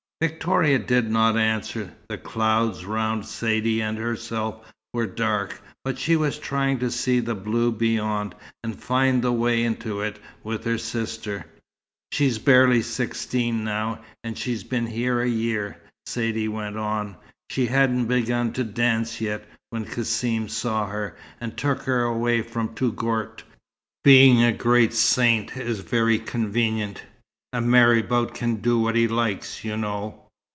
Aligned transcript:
Victoria 0.23 0.77
did 0.77 1.09
not 1.09 1.35
answer. 1.35 1.95
The 2.07 2.17
clouds 2.19 2.85
round 2.85 3.25
Saidee 3.25 3.81
and 3.81 3.97
herself 3.97 4.71
were 4.93 5.07
dark, 5.07 5.59
but 5.83 5.97
she 5.97 6.15
was 6.15 6.37
trying 6.37 6.77
to 6.77 6.91
see 6.91 7.19
the 7.21 7.33
blue 7.33 7.71
beyond, 7.71 8.35
and 8.63 8.79
find 8.79 9.23
the 9.23 9.31
way 9.33 9.63
into 9.63 10.01
it, 10.01 10.19
with 10.43 10.63
her 10.65 10.77
sister. 10.77 11.47
"She's 12.11 12.37
barely 12.37 12.83
sixteen 12.83 13.63
now, 13.63 14.01
and 14.23 14.37
she's 14.37 14.63
been 14.63 14.85
here 14.85 15.19
a 15.21 15.27
year," 15.27 15.81
Saidee 16.05 16.47
went 16.49 16.77
on. 16.77 17.17
"She 17.49 17.65
hadn't 17.65 18.05
begun 18.05 18.53
to 18.53 18.63
dance 18.63 19.21
yet, 19.21 19.43
when 19.71 19.85
Cassim 19.85 20.49
saw 20.49 20.85
her, 20.85 21.17
and 21.39 21.57
took 21.57 21.81
her 21.85 22.03
away 22.03 22.43
from 22.43 22.75
Touggourt. 22.75 23.41
Being 24.03 24.43
a 24.43 24.51
great 24.51 24.93
saint 24.93 25.57
is 25.57 25.79
very 25.79 26.19
convenient. 26.19 27.05
A 27.53 27.59
marabout 27.59 28.33
can 28.33 28.55
do 28.61 28.79
what 28.79 28.95
he 28.95 29.09
likes, 29.09 29.65
you 29.65 29.75
know. 29.75 30.23